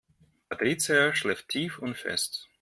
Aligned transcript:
Patricia 0.49 1.13
schläft 1.15 1.49
tief 1.49 1.77
und 1.77 1.95
fest. 1.95 2.49